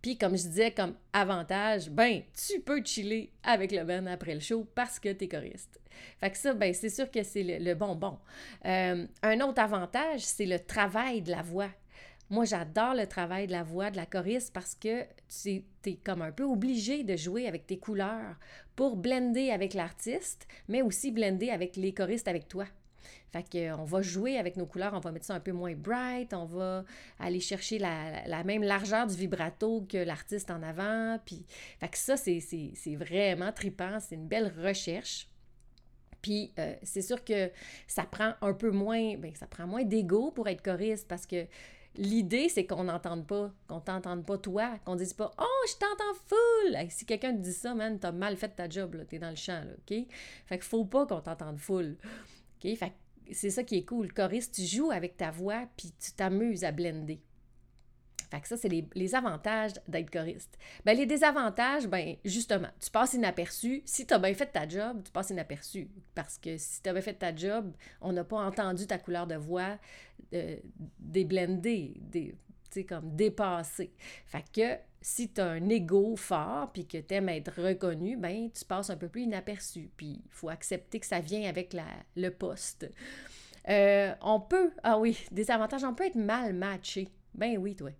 Puis, 0.00 0.16
comme 0.16 0.38
je 0.38 0.44
disais, 0.44 0.70
comme 0.70 0.94
avantage, 1.12 1.90
ben, 1.90 2.22
tu 2.48 2.60
peux 2.60 2.82
chiller 2.82 3.30
avec 3.42 3.72
le 3.72 3.84
band 3.84 4.06
après 4.06 4.32
le 4.32 4.40
show 4.40 4.66
parce 4.74 4.98
que 4.98 5.12
t'es 5.12 5.28
choriste. 5.28 5.78
Fait 6.18 6.30
que 6.30 6.38
ça, 6.38 6.54
ben, 6.54 6.72
c'est 6.72 6.88
sûr 6.88 7.10
que 7.10 7.22
c'est 7.22 7.42
le, 7.42 7.74
bonbon. 7.74 8.18
Euh, 8.64 9.06
un 9.22 9.40
autre 9.40 9.60
avantage, 9.60 10.20
c'est 10.20 10.46
le 10.46 10.58
travail 10.58 11.20
de 11.20 11.30
la 11.30 11.42
voix. 11.42 11.68
Moi, 12.30 12.46
j'adore 12.46 12.94
le 12.94 13.06
travail 13.06 13.48
de 13.48 13.52
la 13.52 13.64
voix, 13.64 13.90
de 13.90 13.96
la 13.96 14.06
choriste, 14.06 14.54
parce 14.54 14.74
que 14.74 15.04
tu 15.28 15.62
es 15.84 15.94
comme 15.96 16.22
un 16.22 16.32
peu 16.32 16.44
obligé 16.44 17.04
de 17.04 17.16
jouer 17.16 17.46
avec 17.46 17.66
tes 17.66 17.78
couleurs 17.78 18.36
pour 18.76 18.96
blender 18.96 19.50
avec 19.50 19.74
l'artiste, 19.74 20.48
mais 20.68 20.80
aussi 20.80 21.10
blender 21.10 21.50
avec 21.50 21.76
les 21.76 21.92
choristes 21.92 22.28
avec 22.28 22.48
toi. 22.48 22.64
Fait 23.32 23.42
que, 23.42 23.72
on 23.74 23.84
va 23.84 24.02
jouer 24.02 24.38
avec 24.38 24.56
nos 24.56 24.66
couleurs, 24.66 24.92
on 24.94 25.00
va 25.00 25.12
mettre 25.12 25.26
ça 25.26 25.34
un 25.34 25.40
peu 25.40 25.52
moins 25.52 25.74
bright, 25.74 26.34
on 26.34 26.44
va 26.44 26.84
aller 27.18 27.40
chercher 27.40 27.78
la, 27.78 28.44
même 28.44 28.62
largeur 28.62 29.06
du 29.06 29.14
vibrato 29.14 29.86
que 29.88 29.98
l'artiste 29.98 30.50
en 30.50 30.62
avant. 30.62 31.18
Puis, 31.24 31.44
fait 31.78 31.88
que 31.88 31.98
ça, 31.98 32.16
c'est, 32.16 32.96
vraiment 32.96 33.52
trippant, 33.52 34.00
c'est 34.00 34.16
une 34.16 34.28
belle 34.28 34.52
recherche. 34.64 35.28
Puis, 36.22 36.52
euh, 36.58 36.74
c'est 36.82 37.02
sûr 37.02 37.24
que 37.24 37.50
ça 37.86 38.04
prend 38.04 38.34
un 38.42 38.52
peu 38.52 38.70
moins, 38.70 39.16
ben, 39.16 39.34
ça 39.34 39.46
prend 39.46 39.66
moins 39.66 39.84
d'ego 39.84 40.30
pour 40.30 40.48
être 40.48 40.62
choriste 40.62 41.08
parce 41.08 41.24
que 41.24 41.46
l'idée, 41.96 42.48
c'est 42.48 42.66
qu'on 42.66 42.84
n'entende 42.84 43.26
pas, 43.26 43.50
qu'on 43.68 43.80
t'entende 43.80 44.24
pas 44.24 44.38
toi, 44.38 44.78
qu'on 44.84 44.96
dise 44.96 45.12
pas 45.12 45.32
«Oh, 45.38 45.66
je 45.66 45.72
t'entends 45.74 46.14
full! 46.26 46.90
Si 46.90 47.04
quelqu'un 47.04 47.32
te 47.32 47.40
dit 47.40 47.52
ça, 47.52 47.74
man, 47.74 47.98
t'as 47.98 48.12
mal 48.12 48.36
fait 48.36 48.48
ta 48.48 48.68
job, 48.68 49.04
t'es 49.08 49.18
dans 49.18 49.30
le 49.30 49.36
champ, 49.36 49.62
OK? 49.78 49.96
Fait 50.46 50.58
qu'il 50.58 50.62
faut 50.62 50.84
pas 50.84 51.06
qu'on 51.06 51.20
t'entende 51.20 51.58
full. 51.58 51.96
C'est 53.32 53.50
ça 53.50 53.62
qui 53.62 53.76
est 53.76 53.84
cool. 53.84 54.12
Choriste, 54.12 54.54
tu 54.54 54.62
joues 54.62 54.90
avec 54.90 55.16
ta 55.16 55.30
voix, 55.30 55.66
puis 55.76 55.92
tu 55.98 56.12
t'amuses 56.12 56.64
à 56.64 56.72
blender. 56.72 57.20
Fait 58.30 58.40
que 58.40 58.46
ça, 58.46 58.56
c'est 58.56 58.68
les, 58.68 59.14
avantages 59.14 59.72
d'être 59.88 60.10
choriste. 60.10 60.56
Ben, 60.84 60.96
les 60.96 61.06
désavantages, 61.06 61.88
ben, 61.88 62.14
justement, 62.24 62.68
tu 62.78 62.88
passes 62.88 63.14
inaperçu. 63.14 63.82
Si 63.84 64.06
tu 64.06 64.14
as 64.14 64.20
bien 64.20 64.34
fait 64.34 64.46
ta 64.46 64.68
job, 64.68 65.02
tu 65.04 65.10
passes 65.10 65.30
inaperçu. 65.30 65.88
Parce 66.14 66.38
que 66.38 66.56
si 66.56 66.80
tu 66.80 66.88
as 66.88 66.92
bien 66.92 67.02
fait 67.02 67.14
ta 67.14 67.34
job, 67.34 67.72
on 68.00 68.12
n'a 68.12 68.22
pas 68.22 68.38
entendu 68.38 68.86
ta 68.86 68.98
couleur 68.98 69.26
de 69.26 69.34
voix 69.34 69.78
euh, 70.32 70.56
déblender, 71.00 71.94
des, 72.00 72.36
sais, 72.70 72.84
comme 72.84 73.14
dépasser. 73.16 73.92
Fait 74.26 74.44
que 74.52 74.78
si 75.02 75.30
tu 75.32 75.40
as 75.40 75.46
un 75.46 75.68
ego 75.68 76.14
fort 76.16 76.70
puis 76.72 76.86
que 76.86 76.98
tu 76.98 77.14
aimes 77.14 77.30
être 77.30 77.62
reconnu, 77.62 78.16
ben, 78.16 78.50
tu 78.50 78.64
passes 78.64 78.90
un 78.90 78.96
peu 78.96 79.08
plus 79.08 79.22
inaperçu. 79.22 79.90
Puis 79.96 80.20
il 80.24 80.30
faut 80.30 80.48
accepter 80.48 81.00
que 81.00 81.06
ça 81.06 81.20
vient 81.20 81.48
avec 81.48 81.72
la, 81.72 81.86
le 82.16 82.30
poste. 82.30 82.86
Euh, 83.68 84.14
on 84.22 84.40
peut, 84.40 84.70
ah 84.82 84.98
oui, 84.98 85.18
des 85.30 85.50
avantages, 85.50 85.84
on 85.84 85.94
peut 85.94 86.06
être 86.06 86.16
mal 86.16 86.54
matché. 86.54 87.08
Ben 87.34 87.56
oui, 87.58 87.74
toi. 87.74 87.90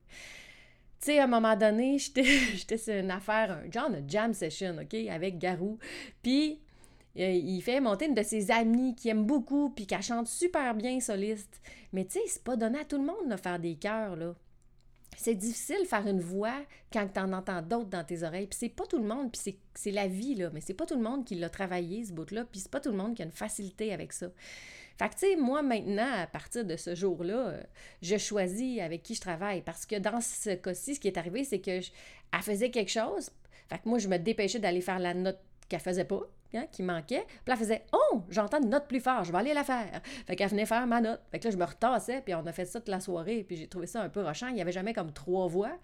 Tu 1.01 1.07
sais, 1.07 1.19
à 1.19 1.25
un 1.25 1.29
moment 1.29 1.57
donné, 1.57 1.99
j'étais 1.99 2.77
sur 2.77 2.95
une 2.95 3.11
affaire, 3.11 3.51
un 3.53 3.71
genre 3.71 3.91
de 3.91 4.03
jam 4.07 4.35
session, 4.35 4.77
OK, 4.81 4.95
avec 5.09 5.39
Garou. 5.39 5.79
Puis, 6.23 6.61
euh, 7.19 7.31
il 7.31 7.61
fait 7.63 7.81
monter 7.81 8.07
une 8.07 8.15
de 8.15 8.23
ses 8.23 8.51
amies 8.51 8.95
qui 8.95 9.09
aime 9.09 9.25
beaucoup, 9.25 9.71
puis 9.71 9.87
qu'elle 9.87 10.03
chante 10.03 10.29
super 10.29 10.75
bien 10.75 11.01
soliste. 11.01 11.61
Mais 11.93 12.05
tu 12.05 12.13
sais, 12.13 12.25
c'est 12.27 12.45
pas 12.45 12.57
donné 12.57 12.81
à 12.81 12.85
tout 12.85 12.99
le 12.99 13.05
monde 13.05 13.31
de 13.31 13.37
faire 13.37 13.59
des 13.59 13.77
chœurs, 13.77 14.17
là. 14.17 14.35
C'est 15.17 15.35
difficile 15.35 15.85
faire 15.87 16.07
une 16.07 16.21
voix 16.21 16.63
quand 16.93 17.07
tu 17.13 17.21
en 17.21 17.33
entends 17.33 17.63
d'autres 17.63 17.91
dans 17.91 18.05
tes 18.05 18.23
oreilles. 18.23 18.47
Puis 18.47 18.59
c'est 18.59 18.69
pas 18.69 18.87
tout 18.87 18.99
le 18.99 19.07
monde, 19.07 19.33
puis 19.33 19.57
c'est 19.75 19.91
la 19.91 20.07
vie, 20.07 20.35
là, 20.35 20.51
mais 20.53 20.61
c'est 20.61 20.75
pas 20.75 20.87
tout 20.87 20.97
le 20.97 21.03
monde 21.03 21.25
qui 21.25 21.35
l'a 21.35 21.51
travaillé, 21.51 22.05
ce 22.05 22.13
bout-là, 22.13 22.45
puis 22.45 22.61
c'est 22.61 22.71
pas 22.71 22.81
tout 22.81 22.91
le 22.91 22.97
monde 22.97 23.15
qui 23.15 23.23
a 23.23 23.25
une 23.25 23.33
facilité 23.33 23.93
avec 23.93 24.13
ça. 24.13 24.29
Fait 24.99 25.09
que, 25.09 25.15
tu 25.15 25.21
sais, 25.21 25.37
moi, 25.37 25.63
maintenant, 25.63 26.13
à 26.13 26.27
partir 26.27 26.65
de 26.65 26.77
ce 26.77 26.95
jour-là, 26.95 27.49
euh, 27.49 27.63
je 28.03 28.19
choisis 28.19 28.81
avec 28.81 29.03
qui 29.03 29.15
je 29.15 29.21
travaille. 29.23 29.63
Parce 29.63 29.87
que 29.87 29.97
dans 29.97 30.21
ce 30.21 30.51
cas-ci, 30.51 30.97
ce 30.97 31.01
qui 31.01 31.09
est 31.09 31.17
arrivé, 31.17 31.43
c'est 31.43 31.61
que 31.61 31.81
faisait 32.43 32.71
quelque 32.71 32.91
chose. 32.91 33.31
Fait 33.71 33.79
que 33.79 33.89
moi, 33.89 33.99
je 33.99 34.09
me 34.09 34.19
dépêchais 34.19 34.59
d'aller 34.59 34.83
faire 34.83 34.99
la 34.99 35.15
note 35.15 35.39
qu'elle 35.71 35.81
faisait 35.81 36.05
pas. 36.05 36.21
Hein, 36.53 36.67
qui 36.73 36.83
manquait. 36.83 37.25
Puis 37.27 37.39
là, 37.47 37.53
elle 37.55 37.59
faisait 37.59 37.85
Oh, 37.93 38.23
j'entends 38.29 38.61
une 38.61 38.71
note 38.71 38.89
plus 38.89 38.99
fort, 38.99 39.23
je 39.23 39.31
vais 39.31 39.39
aller 39.39 39.55
la 39.55 39.63
faire. 39.63 40.01
Fait 40.27 40.35
qu'elle 40.35 40.51
venait 40.51 40.67
faire 40.67 40.85
ma 40.87 41.01
note. 41.01 41.21
Fait 41.31 41.39
que 41.39 41.45
là, 41.45 41.51
je 41.53 41.57
me 41.57 41.65
retassais, 41.65 42.23
puis 42.23 42.35
on 42.35 42.45
a 42.45 42.53
fait 42.53 42.65
ça 42.65 42.81
toute 42.81 42.89
la 42.89 42.99
soirée, 42.99 43.45
puis 43.47 43.57
j'ai 43.57 43.69
trouvé 43.69 43.87
ça 43.87 44.03
un 44.03 44.09
peu 44.09 44.21
rochant. 44.21 44.49
Il 44.49 44.55
n'y 44.55 44.61
avait 44.61 44.73
jamais 44.73 44.93
comme 44.93 45.13
trois 45.13 45.47
voix 45.47 45.79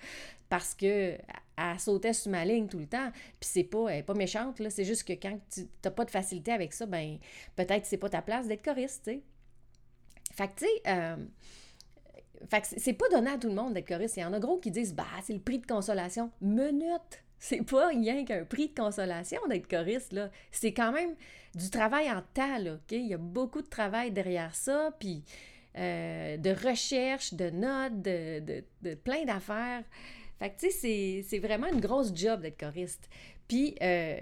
parce 0.49 0.75
que 0.75 1.17
elle 1.57 1.79
sautait 1.79 2.13
sur 2.13 2.33
ma 2.33 2.45
ligne 2.45 2.67
tout 2.67 2.81
le 2.81 2.87
temps. 2.87 3.11
Puis 3.39 3.49
c'est 3.49 3.65
pas, 3.65 3.89
elle 3.91 3.99
est 3.99 4.03
pas 4.03 4.15
méchante, 4.15 4.59
là. 4.59 4.69
C'est 4.69 4.85
juste 4.85 5.05
que 5.05 5.13
quand 5.13 5.39
tu 5.53 5.69
n'as 5.85 5.91
pas 5.93 6.05
de 6.05 6.11
facilité 6.11 6.51
avec 6.51 6.73
ça, 6.73 6.87
ben 6.87 7.19
peut-être 7.55 7.83
que 7.83 7.89
c'est 7.89 7.97
pas 7.97 8.09
ta 8.09 8.23
place 8.23 8.49
d'être 8.49 8.65
choriste, 8.65 9.05
tu 9.05 9.13
sais. 9.13 9.23
Fait 10.33 10.49
que, 10.49 10.59
tu 10.59 10.65
sais, 10.65 10.83
euh, 10.89 11.17
fait 12.51 12.61
que 12.61 12.67
c'est 12.77 12.93
pas 12.93 13.09
donné 13.09 13.31
à 13.31 13.39
tout 13.39 13.49
le 13.49 13.55
monde 13.55 13.73
d'être 13.73 13.87
choriste. 13.87 14.17
Il 14.17 14.21
y 14.21 14.25
en 14.25 14.33
a 14.33 14.41
gros 14.41 14.59
qui 14.59 14.73
disent, 14.73 14.95
bah, 14.95 15.07
c'est 15.23 15.33
le 15.33 15.41
prix 15.41 15.61
de 15.61 15.67
consolation. 15.67 16.33
Minute! 16.41 17.23
C'est 17.39 17.63
pas 17.63 17.89
rien 17.89 18.25
qu'un 18.25 18.45
prix 18.45 18.69
de 18.69 18.75
consolation 18.75 19.41
d'être 19.49 19.69
choriste, 19.69 20.13
là. 20.13 20.31
C'est 20.51 20.73
quand 20.73 20.93
même 20.93 21.15
du 21.55 21.71
travail 21.71 22.11
en 22.11 22.23
tas, 22.35 22.61
OK? 22.61 22.93
Il 22.93 23.07
y 23.07 23.15
a 23.15 23.19
beaucoup 23.19 23.63
de 23.63 23.69
travail 23.69 24.11
derrière 24.11 24.55
ça, 24.55 24.91
puis 24.99 25.23
euh, 25.79 26.37
de 26.39 26.51
recherche, 26.51 27.35
de 27.35 27.51
notes, 27.51 28.01
de, 28.01 28.65
plein 29.05 29.25
d'affaires. 29.25 29.85
Fait 30.39 30.55
tu 30.59 30.71
sais, 30.71 31.25
c'est 31.27 31.39
vraiment 31.39 31.67
une 31.67 31.81
grosse 31.81 32.15
job 32.15 32.43
d'être 32.43 32.59
choriste. 32.59 33.09
Puis, 33.49 33.75
euh, 33.83 34.19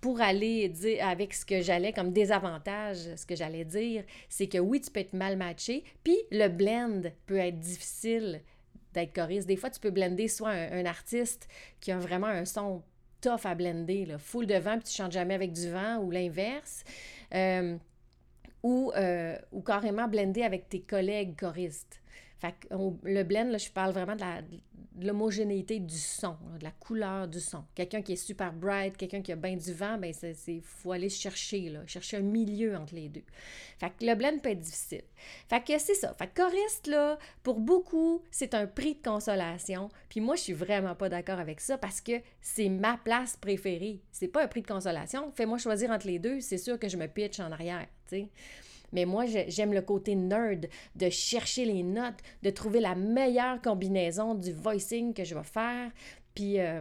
pour 0.00 0.20
aller 0.20 0.68
dire 0.68 1.06
avec 1.06 1.32
ce 1.32 1.46
que 1.46 1.62
j'allais 1.62 1.92
comme 1.92 2.12
désavantage, 2.12 2.98
ce 3.16 3.24
que 3.24 3.36
j'allais 3.36 3.64
dire, 3.64 4.04
c'est 4.28 4.48
que 4.48 4.58
oui, 4.58 4.80
tu 4.80 4.90
peux 4.90 5.00
être 5.00 5.12
mal 5.12 5.36
matché, 5.36 5.84
puis 6.02 6.18
le 6.30 6.48
blend 6.48 7.02
peut 7.26 7.36
être 7.38 7.58
difficile 7.58 8.40
d'être 8.94 9.14
choriste. 9.14 9.46
Des 9.46 9.56
fois, 9.56 9.70
tu 9.70 9.80
peux 9.80 9.90
blender 9.90 10.28
soit 10.28 10.50
un, 10.50 10.84
artiste 10.84 11.48
qui 11.80 11.92
a 11.92 11.98
vraiment 11.98 12.26
un 12.26 12.44
son 12.44 12.82
tough 13.20 13.44
à 13.44 13.54
blender, 13.54 14.16
full 14.18 14.46
de 14.46 14.56
vent, 14.56 14.74
puis 14.78 14.88
tu 14.88 14.94
chantes 14.94 15.12
jamais 15.12 15.34
avec 15.34 15.52
du 15.52 15.70
vent, 15.70 15.98
ou 15.98 16.10
l'inverse. 16.10 16.84
Euh, 17.34 17.76
ou, 18.62 18.92
euh, 18.96 19.36
ou 19.50 19.60
carrément 19.60 20.08
blender 20.08 20.42
avec 20.42 20.68
tes 20.68 20.80
collègues 20.80 21.38
choristes. 21.38 22.01
Le 23.04 23.22
blend, 23.22 23.44
là, 23.44 23.58
je 23.58 23.70
parle 23.70 23.92
vraiment 23.92 24.16
de 24.16 24.26
l'homogénéité 25.00 25.78
du 25.80 25.96
son, 25.98 26.36
de 26.58 26.64
la 26.64 26.70
couleur 26.70 27.26
du 27.28 27.40
son. 27.40 27.64
Quelqu'un 27.74 28.02
qui 28.02 28.12
est 28.12 28.16
super 28.16 28.52
bright, 28.52 28.96
quelqu'un 28.96 29.22
qui 29.22 29.32
a 29.32 29.36
bien 29.36 29.56
du 29.56 29.72
vent, 29.72 29.96
ben 29.98 30.12
c'est 30.12 30.60
faut 30.62 30.92
aller 30.92 31.08
chercher, 31.08 31.70
là, 31.70 31.80
chercher 31.86 32.18
un 32.18 32.22
milieu 32.22 32.76
entre 32.76 32.94
les 32.94 33.08
deux. 33.08 33.24
Fait 33.78 33.92
le 34.00 34.14
blend 34.14 34.38
peut 34.38 34.50
être 34.50 34.60
difficile. 34.60 35.02
Fait 35.48 35.62
que 35.64 35.78
c'est 35.78 35.94
ça. 35.94 36.14
Fait 36.14 36.30
choriste, 36.34 36.86
là, 36.88 37.18
pour 37.42 37.60
beaucoup, 37.60 38.22
c'est 38.30 38.54
un 38.54 38.66
prix 38.66 38.94
de 38.94 39.02
consolation. 39.02 39.88
Puis 40.08 40.20
moi, 40.20 40.36
je 40.36 40.42
suis 40.42 40.52
vraiment 40.52 40.94
pas 40.94 41.08
d'accord 41.08 41.38
avec 41.38 41.60
ça 41.60 41.78
parce 41.78 42.00
que 42.00 42.20
c'est 42.40 42.68
ma 42.68 42.98
place 42.98 43.36
préférée. 43.36 44.02
C'est 44.10 44.28
pas 44.28 44.44
un 44.44 44.48
prix 44.48 44.62
de 44.62 44.66
consolation. 44.66 45.32
Fais-moi 45.32 45.58
choisir 45.58 45.90
entre 45.90 46.06
les 46.06 46.18
deux, 46.18 46.40
c'est 46.40 46.58
sûr 46.58 46.78
que 46.78 46.88
je 46.88 46.96
me 46.96 47.06
pitch 47.06 47.40
en 47.40 47.50
arrière. 47.50 47.86
Mais 48.92 49.04
moi, 49.04 49.24
j'aime 49.26 49.72
le 49.72 49.82
côté 49.82 50.14
nerd 50.14 50.68
de 50.96 51.10
chercher 51.10 51.64
les 51.64 51.82
notes, 51.82 52.20
de 52.42 52.50
trouver 52.50 52.80
la 52.80 52.94
meilleure 52.94 53.60
combinaison 53.60 54.34
du 54.34 54.52
voicing 54.52 55.14
que 55.14 55.24
je 55.24 55.34
vais 55.34 55.44
faire, 55.44 55.90
puis 56.34 56.60
euh, 56.60 56.80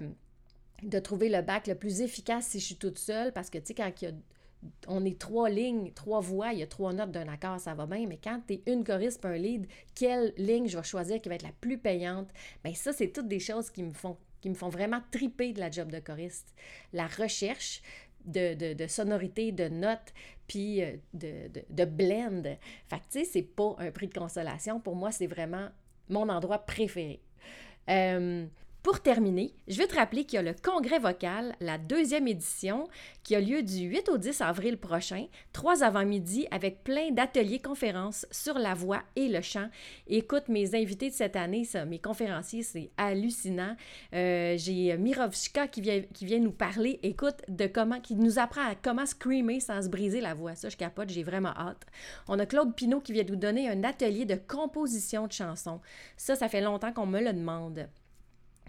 de 0.84 1.00
trouver 1.00 1.30
le 1.30 1.42
bac 1.42 1.68
le 1.68 1.76
plus 1.76 2.02
efficace 2.02 2.48
si 2.48 2.60
je 2.60 2.66
suis 2.66 2.76
toute 2.76 3.00
seule, 3.00 3.32
parce 3.32 3.50
que, 3.50 3.58
tu 3.58 3.68
sais, 3.68 3.74
quand 3.76 3.92
on 4.88 5.06
est 5.06 5.20
trois 5.20 5.50
lignes, 5.50 5.92
trois 5.94 6.20
voix, 6.20 6.54
il 6.54 6.60
y 6.60 6.64
a 6.64 6.68
trois 6.68 6.94
notes 6.94 7.12
d'un 7.12 7.28
accord, 7.28 7.60
ça 7.60 7.74
va 7.74 7.86
bien, 7.86 8.06
mais 8.08 8.20
quand 8.24 8.42
tu 8.48 8.56
es 8.56 8.64
une 8.68 8.84
choriste 8.84 9.26
un 9.26 9.36
lead, 9.36 9.68
quelle 9.96 10.34
ligne 10.38 10.68
je 10.68 10.78
vais 10.78 10.84
choisir 10.84 11.22
qui 11.22 11.30
va 11.30 11.36
être 11.36 11.44
la 11.44 11.54
plus 11.60 11.78
payante? 11.78 12.30
Bien, 12.64 12.74
ça, 12.74 12.94
c'est 12.94 13.10
toutes 13.10 13.28
des 13.28 13.40
choses 13.40 13.70
qui 13.70 13.84
me 13.84 13.94
font 13.94 14.18
qui 14.42 14.50
me 14.50 14.56
font 14.56 14.70
vraiment 14.70 15.02
triper 15.12 15.54
de 15.54 15.60
la 15.60 15.70
job 15.70 15.92
de 15.92 16.00
choriste. 16.00 16.54
La 16.94 17.06
recherche, 17.06 17.82
de, 18.26 18.74
de, 18.74 18.88
sonorité, 18.88 19.52
de 19.52 19.68
notes, 19.68 20.14
puis 20.48 20.84
euh, 20.84 20.96
de, 21.14 21.50
de, 21.70 21.86
blend. 21.86 22.44
Fait 22.90 22.98
que, 22.98 23.04
tu 23.12 23.20
sais, 23.20 23.26
c'est 23.26 23.42
pas 23.42 23.76
un 23.80 23.92
prix 23.92 24.08
de 24.08 24.18
consolation. 24.18 24.80
Pour 24.80 24.96
moi, 24.96 25.12
c'est 25.12 25.28
vraiment 25.28 25.70
mon 26.10 26.30
endroit 26.30 26.60
préféré. 26.60 27.22
Euh, 27.90 28.46
pour 28.84 29.00
terminer, 29.00 29.54
je 29.68 29.78
vais 29.78 29.86
te 29.86 29.96
rappeler 29.96 30.26
qu'il 30.26 30.38
y 30.38 30.40
a 30.40 30.42
le 30.42 30.56
Congrès 30.60 30.98
vocal, 30.98 31.56
la 31.60 31.78
deuxième 31.78 32.28
édition, 32.28 32.88
qui 33.24 33.36
a 33.36 33.40
lieu 33.40 33.62
du 33.62 33.82
8 33.82 34.10
au 34.10 34.18
10 34.18 34.42
avril 34.42 34.78
prochain, 34.78 35.28
trois 35.54 35.84
avant-midi, 35.84 36.48
avec 36.50 36.84
plein 36.84 37.12
d'ateliers 37.12 37.60
conférences 37.60 38.26
sur 38.32 38.58
la 38.58 38.74
voix 38.74 39.04
et 39.16 39.28
le 39.28 39.42
chant. 39.42 39.70
Écoute, 40.08 40.48
mes 40.48 40.74
invités 40.74 41.12
de 41.12 41.14
cette 41.14 41.36
année, 41.36 41.68
mes 41.88 42.00
conférenciers, 42.00 42.64
c'est 42.64 42.90
hallucinant. 42.98 43.76
Euh, 44.16 44.56
j'ai 44.58 44.98
Mirovchka 44.98 45.68
qui 45.68 45.82
vient, 45.82 46.02
qui 46.14 46.26
vient 46.26 46.40
nous 46.40 46.52
parler, 46.52 47.00
écoute, 47.04 47.38
de 47.50 47.68
comment, 47.68 48.00
qui 48.00 48.16
nous 48.16 48.40
apprend 48.40 48.68
à 48.68 48.74
comment 48.74 49.06
screamer 49.06 49.60
sans 49.60 49.84
se 49.84 49.90
briser 49.90 50.22
la 50.22 50.34
voix. 50.34 50.56
Ça, 50.56 50.70
je 50.70 50.78
capote, 50.78 51.10
j'ai 51.10 51.24
vraiment 51.24 51.56
hâte. 51.56 51.86
On 52.28 52.40
a 52.40 52.48
Claude 52.48 52.74
Pinault 52.74 53.02
qui 53.02 53.14
vient 53.14 53.26
nous 53.30 53.36
donner 53.36 53.70
un 53.70 53.84
atelier 53.84 54.26
de 54.26 54.36
composition 54.36 55.28
de 55.28 55.32
chansons. 55.32 55.82
Ça, 56.18 56.36
ça 56.36 56.50
fait 56.50 56.62
longtemps 56.62 56.92
qu'on 56.92 57.06
me 57.06 57.20
le 57.20 57.32
demande. 57.32 57.88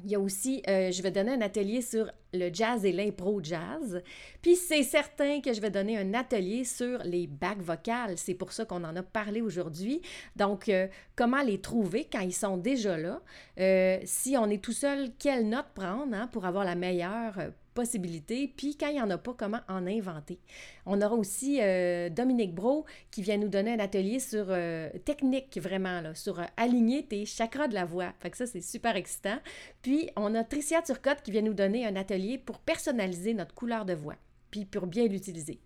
Il 0.05 0.11
y 0.11 0.15
a 0.17 0.21
aussi, 0.21 0.63
euh, 0.69 0.91
je 0.91 1.01
vais 1.03 1.13
donner 1.13 1.33
un 1.33 1.41
atelier 1.41 1.81
sur 1.81 2.11
le 2.35 2.51
jazz 2.53 2.85
et 2.85 2.93
l'impro 2.93 3.41
jazz. 3.43 4.03
Puis 4.41 4.57
c'est 4.57 4.83
certain 4.83 5.41
que 5.41 5.53
je 5.53 5.61
vais 5.61 5.71
donner 5.71 5.97
un 5.97 6.13
atelier 6.15 6.65
sur 6.65 6.99
les 7.05 7.27
bacs 7.27 7.61
vocales. 7.61 8.19
C'est 8.19 8.35
pour 8.35 8.53
ça 8.53 8.65
qu'on 8.65 8.83
en 8.83 8.97
a 8.97 9.03
parlé 9.03 9.41
aujourd'hui. 9.41 10.03
Donc, 10.35 10.69
euh, 10.69 10.89
comment 11.15 11.43
les 11.43 11.61
trouver 11.61 12.09
quand 12.11 12.21
ils 12.21 12.35
sont 12.35 12.57
déjà 12.57 12.99
là? 12.99 13.21
Euh, 13.61 14.01
si 14.05 14.37
on 14.37 14.49
est 14.51 14.63
tout 14.63 14.73
seul, 14.73 15.11
quelle 15.19 15.49
note 15.49 15.69
prendre 15.75 16.15
hein, 16.15 16.27
pour 16.33 16.47
avoir 16.47 16.65
la 16.65 16.75
meilleure 16.75 17.53
possibilités, 17.75 18.52
puis 18.57 18.76
quand 18.76 18.88
il 18.88 18.95
n'y 18.95 19.02
en 19.02 19.11
a 19.11 19.19
pas, 19.19 19.35
comment 19.37 19.61
en 19.69 19.87
inventer? 19.87 20.38
On 20.87 21.00
aura 21.00 21.14
aussi 21.14 21.59
euh, 21.61 22.09
Dominique 22.09 22.55
Bro 22.55 22.85
qui 23.11 23.23
vient 23.23 23.38
nous 23.38 23.49
donner 23.49 23.73
un 23.73 23.79
atelier 23.79 24.21
sur 24.21 24.47
euh, 24.49 24.88
technique, 25.05 25.59
vraiment, 25.61 26.02
sur 26.14 26.41
euh, 26.41 26.45
aligner 26.57 27.05
tes 27.05 27.25
chakras 27.26 27.69
de 27.69 27.75
la 27.75 27.85
voix. 27.85 28.12
Fait 28.21 28.31
que 28.31 28.37
ça, 28.37 28.47
c'est 28.47 28.61
super 28.61 28.97
excitant. 28.97 29.38
Puis, 29.83 30.11
on 30.17 30.35
a 30.35 30.45
Tricia 30.45 30.83
Turcotte 30.83 31.23
qui 31.23 31.31
vient 31.31 31.43
nous 31.43 31.55
donner 31.55 31.87
un 31.87 31.97
atelier 31.97 32.38
pour 32.38 32.59
personnaliser 32.59 33.35
notre 33.35 33.55
couleur 33.55 33.85
de 33.85 33.95
voix, 33.95 34.17
puis 34.50 34.64
pour 34.64 34.87
bien 34.87 35.07
l'utiliser. 35.07 35.61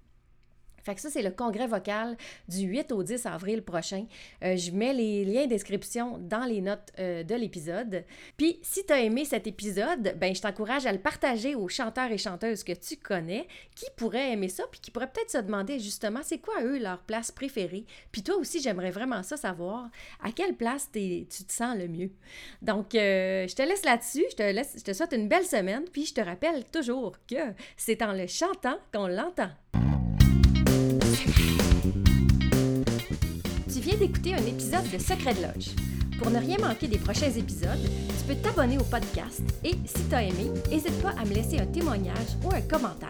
Fait 0.87 0.95
que 0.95 1.01
ça, 1.01 1.11
c'est 1.11 1.23
le 1.23 1.33
congrès 1.33 1.67
vocal 1.67 2.17
du 2.49 2.61
8 2.61 2.93
au 2.93 3.03
10 3.03 3.27
avril 3.27 3.63
prochain. 3.63 4.07
Euh, 4.45 4.57
je 4.57 4.71
mets 4.71 4.95
les 4.95 5.25
liens 5.25 5.49
d'inscription 5.49 6.17
dans 6.19 6.45
les 6.45 6.61
notes 6.61 6.93
euh, 7.01 7.25
de 7.25 7.35
l'épisode. 7.35 8.05
Puis, 8.37 8.61
si 8.63 8.87
tu 8.87 8.93
as 8.93 9.01
aimé 9.01 9.25
cet 9.25 9.49
épisode, 9.49 10.15
ben 10.17 10.33
je 10.33 10.41
t'encourage 10.41 10.87
à 10.87 10.93
le 10.93 11.01
partager 11.01 11.57
aux 11.57 11.67
chanteurs 11.67 12.13
et 12.13 12.19
chanteuses 12.19 12.63
que 12.63 12.71
tu 12.71 12.99
connais 12.99 13.49
qui 13.75 13.87
pourraient 13.97 14.31
aimer 14.31 14.49
ça, 14.49 14.63
puis 14.71 14.79
qui 14.79 14.93
pourraient 14.93 15.11
peut-être 15.11 15.33
se 15.33 15.39
demander 15.39 15.81
justement 15.81 16.21
c'est 16.23 16.39
quoi 16.39 16.63
eux 16.63 16.79
leur 16.79 17.01
place 17.01 17.33
préférée? 17.33 17.85
Puis 18.13 18.23
toi 18.23 18.37
aussi, 18.37 18.63
j'aimerais 18.63 18.93
vraiment 18.93 19.25
ça 19.25 19.37
savoir 19.37 19.91
à 20.23 20.31
quelle 20.31 20.55
place 20.55 20.89
tu 20.93 21.27
te 21.27 21.53
sens 21.53 21.77
le 21.77 21.89
mieux? 21.89 22.13
Donc, 22.63 22.95
euh, 22.95 23.49
je 23.49 23.57
te 23.57 23.63
laisse 23.63 23.85
là-dessus. 23.85 24.25
Je 24.31 24.37
te, 24.37 24.43
laisse, 24.45 24.75
je 24.79 24.85
te 24.85 24.93
souhaite 24.93 25.15
une 25.15 25.27
belle 25.27 25.47
semaine, 25.47 25.83
puis 25.93 26.07
je 26.07 26.15
te 26.15 26.21
rappelle 26.21 26.65
toujours 26.67 27.17
que 27.29 27.53
c'est 27.77 28.03
en 28.03 28.13
le 28.13 28.29
chantant 28.29 28.79
qu'on 28.93 29.09
l'entend. 29.09 29.51
Viens 33.87 33.99
d'écouter 33.99 34.35
un 34.35 34.39
épisode 34.39 34.91
de 34.91 34.99
Secret 34.99 35.35
de 35.35 35.43
Lodge. 35.43 35.69
Pour 36.19 36.31
ne 36.31 36.39
rien 36.39 36.57
manquer 36.59 36.89
des 36.89 36.99
prochains 36.99 37.31
épisodes, 37.31 37.79
tu 38.19 38.25
peux 38.27 38.35
t'abonner 38.35 38.79
au 38.79 38.83
podcast 38.83 39.43
et, 39.63 39.75
si 39.85 40.03
tu 40.09 40.15
as 40.15 40.25
aimé, 40.25 40.51
n'hésite 40.69 41.01
pas 41.01 41.11
à 41.11 41.25
me 41.25 41.33
laisser 41.33 41.61
un 41.61 41.67
témoignage 41.67 42.35
ou 42.43 42.53
un 42.53 42.63
commentaire. 42.63 43.09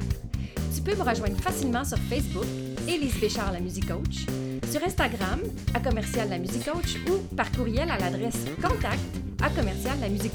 Tu 0.75 0.83
peux 0.83 0.95
me 0.95 1.02
rejoindre 1.02 1.40
facilement 1.40 1.83
sur 1.83 1.97
Facebook, 2.11 2.45
Élise 2.87 3.18
Béchard, 3.18 3.52
la 3.52 3.61
musique 3.61 3.88
coach, 3.88 4.26
sur 4.71 4.85
Instagram, 4.85 5.40
à 5.73 5.80
commercial 5.80 6.28
la 6.28 6.38
musique 6.38 6.71
coach 6.71 6.97
ou 7.09 7.35
par 7.35 7.50
courriel 7.52 7.90
à 7.90 7.97
l'adresse 7.97 8.45
contact 8.61 9.00
à 9.42 9.49
commercial 9.49 9.97
la 9.99 10.11
musique. 10.11 10.35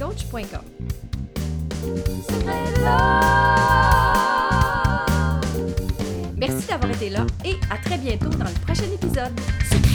Merci 6.35 6.67
d'avoir 6.67 6.91
été 6.91 7.11
là 7.11 7.27
et 7.45 7.53
à 7.69 7.77
très 7.77 7.99
bientôt 7.99 8.29
dans 8.29 8.45
le 8.45 8.65
prochain 8.65 8.85
épisode. 8.91 9.90